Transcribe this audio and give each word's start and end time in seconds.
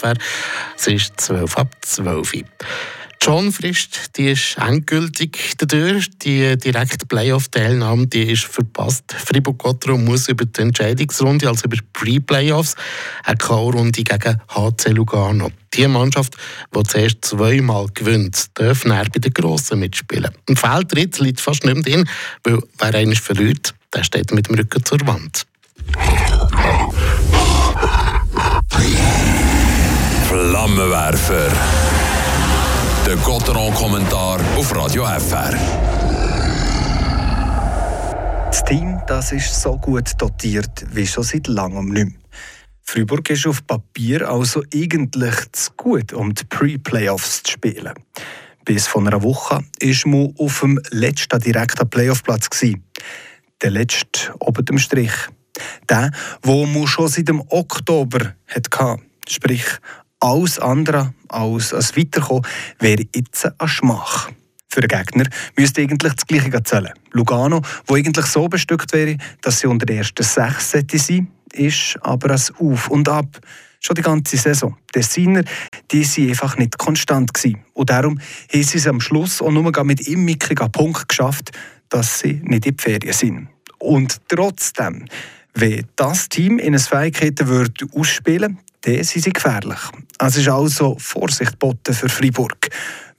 Abwehr. 0.00 0.16
Es 0.76 0.86
ist 0.86 1.20
12 1.20 1.56
ab 1.56 1.76
12. 1.82 2.44
John 3.22 3.52
Frist, 3.52 4.16
die 4.16 4.30
ist 4.30 4.56
endgültig 4.56 5.52
dadurch. 5.58 6.08
Die 6.20 6.56
direkte 6.56 7.04
Playoff-Teilnahme 7.04 8.06
die 8.06 8.32
ist 8.32 8.44
verpasst. 8.44 9.12
Fribourg-Gotteron 9.12 10.02
muss 10.06 10.28
über 10.28 10.46
die 10.46 10.62
Entscheidungsrunde, 10.62 11.46
also 11.46 11.66
über 11.66 11.76
die 11.76 11.82
Pre-Playoffs, 11.92 12.76
eine 13.24 13.36
K.O.-Runde 13.36 14.02
gegen 14.02 14.40
HC 14.48 14.92
Lugano. 14.92 15.50
Die 15.74 15.86
Mannschaft, 15.86 16.36
die 16.74 16.82
zuerst 16.84 17.22
zweimal 17.22 17.88
gewinnt, 17.92 18.46
darf 18.54 18.86
näher 18.86 19.04
bei 19.12 19.20
den 19.20 19.34
Grossen 19.34 19.80
mitspielen. 19.80 20.30
Ein 20.48 20.56
Fehltritt 20.56 21.18
liegt 21.20 21.42
fast 21.42 21.64
nicht 21.66 21.74
mehr 21.74 21.82
drin, 21.84 22.08
weil 22.44 22.58
wer 22.78 22.94
einmal 22.94 23.16
verliert, 23.16 23.74
der 23.94 24.02
steht 24.02 24.32
mit 24.32 24.48
dem 24.48 24.54
Rücken 24.54 24.82
zur 24.82 25.06
Wand. 25.06 25.44
Flammenwerfer 30.70 31.50
der 33.04 33.16
Gotteron-Kommentar 33.16 34.40
auf 34.56 34.74
Radio 34.76 35.04
FR. 35.04 35.50
Das 38.46 38.64
Team 38.64 39.00
das 39.08 39.32
ist 39.32 39.60
so 39.60 39.76
gut 39.78 40.12
dotiert 40.18 40.86
wie 40.92 41.06
schon 41.06 41.24
seit 41.24 41.48
langem 41.48 41.88
nicht 41.88 42.06
mehr. 42.06 42.14
Freiburg 42.84 43.30
ist 43.30 43.48
auf 43.48 43.66
Papier 43.66 44.28
also 44.28 44.62
eigentlich 44.72 45.34
zu 45.52 45.72
gut, 45.76 46.12
um 46.12 46.34
die 46.34 46.44
Pre-Playoffs 46.44 47.42
zu 47.42 47.52
spielen. 47.52 47.94
Bis 48.64 48.86
vor 48.86 49.04
einer 49.04 49.22
Woche 49.24 49.56
war 49.56 50.06
man 50.06 50.34
auf 50.38 50.60
dem 50.60 50.80
letzten 50.90 51.40
direkten 51.40 51.90
Playoff-Platz. 51.90 52.48
Der 53.60 53.70
letzte 53.70 54.34
oben 54.38 54.64
dem 54.64 54.78
Strich. 54.78 55.12
Der, 55.88 56.12
wo 56.42 56.64
man 56.64 56.86
schon 56.86 57.08
seit 57.08 57.28
dem 57.28 57.42
Oktober 57.48 58.34
hatte. 58.46 58.96
Sprich, 59.28 59.64
alles 60.20 60.58
andere 60.58 61.14
als, 61.28 61.74
als 61.74 61.96
Weiterkommen 61.96 62.46
wäre 62.78 63.04
jetzt 63.14 63.50
ein 63.58 63.68
Schmach. 63.68 64.30
Für 64.68 64.82
den 64.82 64.88
Gegner 64.88 65.24
müsste 65.56 65.80
eigentlich 65.80 66.12
das 66.12 66.26
Gleiche 66.26 66.62
zählen. 66.62 66.92
Lugano, 67.10 67.62
wo 67.86 67.94
eigentlich 67.96 68.26
so 68.26 68.48
bestückt 68.48 68.92
wäre, 68.92 69.16
dass 69.42 69.60
sie 69.60 69.66
unter 69.66 69.86
den 69.86 69.98
ersten 69.98 70.22
sechs 70.22 70.70
sein 70.70 70.86
sollte, 70.88 71.26
ist 71.52 71.98
aber 72.02 72.30
ein 72.30 72.40
Auf 72.60 72.88
und 72.88 73.08
Ab. 73.08 73.40
Schon 73.80 73.96
die 73.96 74.02
ganze 74.02 74.36
Saison. 74.36 74.76
Die 74.94 75.02
Sinner, 75.02 75.42
die 75.90 76.04
waren 76.04 76.28
einfach 76.28 76.56
nicht 76.58 76.78
konstant. 76.78 77.32
Gewesen. 77.32 77.64
Und 77.72 77.90
darum 77.90 78.20
haben 78.52 78.62
sie 78.62 78.76
es 78.76 78.86
am 78.86 79.00
Schluss 79.00 79.40
auch 79.40 79.50
nur 79.50 79.64
mit 79.84 80.06
einem 80.06 80.24
mickrigen 80.24 80.70
Punkt 80.70 81.08
geschafft, 81.08 81.50
dass 81.88 82.20
sie 82.20 82.34
nicht 82.44 82.66
in 82.66 82.76
die 82.76 82.82
Ferien 82.82 83.12
sind. 83.12 83.48
Und 83.78 84.20
trotzdem, 84.28 85.06
wenn 85.54 85.86
das 85.96 86.28
Team 86.28 86.58
in 86.58 86.78
Fähigkeiten 86.78 87.48
würde 87.48 87.86
ausspielen 87.92 88.58
dann 88.82 89.04
sind 89.04 89.22
sie 89.22 89.32
gefährlich. 89.32 89.78
Es 90.18 90.36
ist 90.36 90.48
also 90.48 90.96
Vorsicht 90.98 91.52
geboten 91.52 91.94
für 91.94 92.08
Freiburg. 92.08 92.68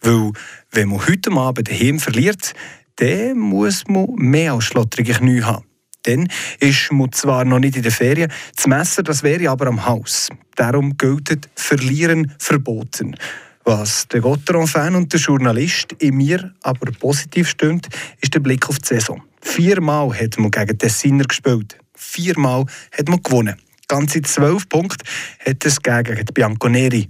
Weil, 0.02 0.32
wenn 0.72 0.90
man 0.90 1.08
heute 1.08 1.32
Abend 1.32 1.70
daheim 1.70 2.00
verliert, 2.00 2.54
dann 2.96 3.38
muss 3.38 3.84
man 3.88 4.08
mehr 4.16 4.54
als 4.54 4.66
schlottrige 4.66 5.14
Knie 5.14 5.44
haben. 5.44 5.66
Dann 6.04 6.28
ist 6.60 6.92
man 6.92 7.12
zwar 7.12 7.46
noch 7.46 7.60
nicht 7.60 7.76
in 7.76 7.84
der 7.84 7.92
Ferien, 7.92 8.32
das 8.56 8.66
Messer 8.66 9.04
das 9.04 9.22
wäre 9.22 9.50
aber 9.50 9.68
am 9.68 9.86
Haus. 9.86 10.30
Darum 10.56 10.98
gilt 10.98 11.50
Verlieren 11.56 12.34
verboten. 12.40 13.16
Was 13.64 14.08
der 14.08 14.22
Gotteron-Fan 14.22 14.96
und 14.96 15.14
der 15.14 15.20
Journalist 15.20 15.94
in 16.00 16.18
mir 16.18 16.56
aber 16.64 16.92
positiv 16.92 17.48
stimmt, 17.50 17.88
ist 18.20 18.34
der 18.34 18.40
Blick 18.40 18.68
auf 18.68 18.80
die 18.80 18.88
Saison. 18.88 19.22
Viermal 19.42 20.12
hat 20.20 20.40
man 20.40 20.50
gegen 20.50 20.78
Tessiner 20.78 21.26
gespielt. 21.26 21.78
Viermal 21.94 22.66
hat 22.92 23.08
man 23.08 23.22
gewonnen. 23.22 23.56
Ganze 23.92 24.22
zwölf 24.22 24.70
Punkte 24.70 25.04
hat 25.46 25.66
es 25.66 25.82
gegen 25.82 26.26
Bianconeri. 26.34 27.10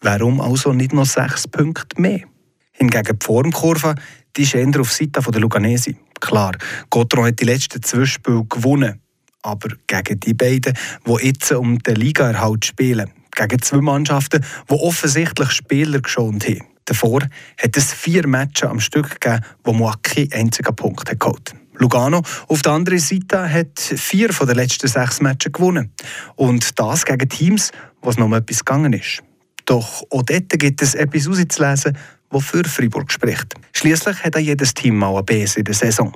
Warum 0.00 0.40
also 0.40 0.72
nicht 0.72 0.94
noch 0.94 1.04
sechs 1.04 1.46
Punkte 1.46 2.00
mehr? 2.00 2.20
Hingegen 2.72 3.18
die 3.18 3.26
Formkurve 3.26 3.94
die 4.34 4.42
ist 4.42 4.54
eher 4.54 4.80
auf 4.80 4.90
Seite 4.90 5.20
der 5.20 5.40
Luganesi. 5.40 5.96
Klar, 6.18 6.56
Gotron 6.88 7.26
hat 7.26 7.40
die 7.40 7.44
letzten 7.44 7.82
zwei 7.82 8.06
Spiele 8.06 8.44
gewonnen. 8.48 9.02
Aber 9.42 9.68
gegen 9.86 10.20
die 10.20 10.32
beiden, 10.32 10.78
die 11.06 11.26
jetzt 11.26 11.52
um 11.52 11.78
den 11.78 11.96
Ligaerhalt 11.96 12.64
spielen, 12.64 13.10
gegen 13.36 13.60
zwei 13.60 13.82
Mannschaften, 13.82 14.44
die 14.70 14.74
offensichtlich 14.74 15.50
Spieler 15.50 16.00
geschont 16.00 16.46
haben. 16.46 16.64
Davor 16.86 17.20
hat 17.60 17.76
es 17.76 17.92
vier 17.92 18.26
Matches 18.26 18.70
am 18.70 18.80
Stück 18.80 19.20
gegeben, 19.20 19.44
wo 19.62 19.92
keinen 20.02 20.32
einzigen 20.32 20.74
Punkt 20.74 21.04
geholt 21.20 21.50
hat. 21.50 21.67
Lugano 21.78 22.22
auf 22.48 22.62
der 22.62 22.72
anderen 22.72 22.98
Seite 22.98 23.50
hat 23.50 23.78
vier 23.78 24.32
von 24.32 24.46
den 24.46 24.56
letzten 24.56 24.88
sechs 24.88 25.20
Matches 25.20 25.52
gewonnen. 25.52 25.92
Und 26.36 26.78
das 26.78 27.04
gegen 27.04 27.28
Teams, 27.28 27.70
wo 28.02 28.10
es 28.10 28.18
noch 28.18 28.32
etwas 28.32 28.64
gegangen 28.64 28.92
ist. 28.92 29.22
Doch 29.64 30.02
auch 30.10 30.22
dort 30.22 30.48
gibt 30.50 30.82
es 30.82 30.94
etwas 30.94 31.28
auszulesen, 31.28 31.96
das 32.30 32.44
für 32.44 32.64
Freiburg 32.64 33.12
spricht. 33.12 33.54
Schließlich 33.72 34.22
hat 34.22 34.36
auch 34.36 34.40
jedes 34.40 34.74
Team 34.74 34.96
mal 34.96 35.16
ein 35.16 35.24
BS 35.24 35.56
in 35.56 35.64
der 35.64 35.74
Saison. 35.74 36.12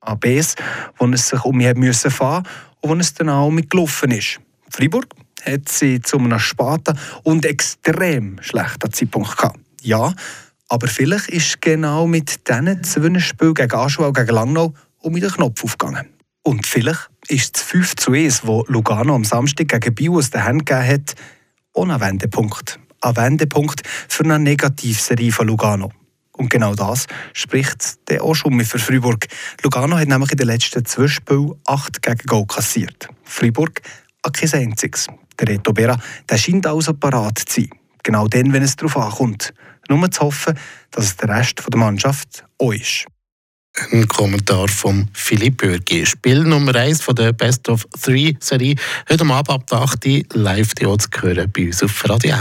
Ein 0.00 0.18
BS, 0.18 0.54
wo 0.98 1.06
es 1.06 1.28
sich 1.28 1.44
um 1.44 1.60
fahren 1.60 2.44
und 2.80 2.90
wo 2.90 2.94
es 2.94 3.14
dann 3.14 3.28
auch 3.28 3.50
mitgelaufen 3.50 4.10
ist. 4.10 4.40
Freiburg 4.70 5.06
hat 5.44 5.68
sie 5.68 6.00
zu 6.00 6.18
einem 6.18 6.38
späten 6.38 6.98
und 7.22 7.44
extrem 7.44 8.38
schlechten 8.42 8.92
Zeitpunkt 8.92 9.36
gehabt. 9.36 9.58
Ja, 9.82 10.12
aber 10.68 10.86
vielleicht 10.86 11.28
ist 11.28 11.62
genau 11.62 12.06
mit 12.06 12.48
diesen 12.48 12.84
zwei 12.84 13.18
Spielen 13.20 13.54
gegen 13.54 13.74
Aschua 13.74 14.08
und 14.08 14.16
gegen 14.16 14.34
Langnau 14.34 14.74
und 15.00 15.12
mit 15.12 15.22
dem 15.22 15.30
Knopf 15.30 15.64
aufgegangen. 15.64 16.08
Und 16.42 16.66
vielleicht 16.66 17.10
ist 17.28 17.56
das 17.56 17.62
5 17.64 17.96
zu 17.96 18.12
1, 18.12 18.40
das 18.40 18.62
Lugano 18.68 19.14
am 19.14 19.24
Samstag 19.24 19.68
gegen 19.68 19.94
Bio 19.94 20.16
aus 20.18 20.30
der 20.30 20.44
Hand 20.44 20.66
gegeben 20.66 20.88
hat, 20.88 21.14
ohne 21.72 21.94
ein 21.94 22.00
Wendepunkt. 22.00 22.78
Ein 23.00 23.16
Wendepunkt 23.16 23.86
für 23.86 24.24
eine 24.24 24.38
Negativserie 24.38 25.30
von 25.30 25.46
Lugano. 25.46 25.90
Und 26.32 26.50
genau 26.50 26.74
das 26.74 27.06
spricht 27.32 28.08
der 28.08 28.22
auch 28.22 28.34
schon 28.34 28.64
für 28.64 28.78
Freiburg. 28.78 29.26
Lugano 29.62 29.98
hat 29.98 30.08
nämlich 30.08 30.30
in 30.32 30.38
den 30.38 30.46
letzten 30.46 30.84
zwei 30.84 31.08
Spielen 31.08 31.54
acht 31.66 32.00
gegen 32.00 32.26
Goal 32.26 32.46
kassiert. 32.46 33.08
Freiburg 33.24 33.82
hat 34.24 34.34
kein 34.34 34.52
einziges. 34.52 35.08
Der 35.38 35.48
Reto 35.48 35.72
Bera 35.72 35.98
der 36.28 36.38
scheint 36.38 36.66
also 36.66 36.94
parat 36.94 37.40
zu 37.40 37.62
sein. 37.62 37.70
Genau 38.04 38.28
dann, 38.28 38.52
wenn 38.52 38.62
es 38.62 38.76
darauf 38.76 38.96
ankommt. 38.96 39.52
Nur 39.88 40.10
zu 40.10 40.22
hoffen, 40.22 40.58
dass 40.90 41.06
es 41.06 41.16
der 41.16 41.28
Rest 41.28 41.62
der 41.68 41.78
Mannschaft 41.78 42.44
auch 42.58 42.72
ist. 42.72 43.06
Ein 43.92 44.08
Kommentar 44.08 44.68
von 44.68 45.08
Philipp 45.12 45.58
Bürgi. 45.58 46.04
Spiel 46.04 46.42
Nummer 46.42 46.74
1 46.74 47.00
von 47.00 47.14
der 47.14 47.32
Best 47.32 47.68
of 47.68 47.86
Three 48.02 48.34
Serie. 48.40 48.74
Heute 49.08 49.24
Abend 49.24 49.50
ab 49.50 49.72
8 49.72 50.06
Uhr 50.06 50.22
live 50.34 50.74
die 50.74 50.84
zu 50.84 51.08
hören 51.20 51.50
bei 51.54 51.66
uns 51.66 51.82
auf 51.82 52.08
Radio 52.08 52.34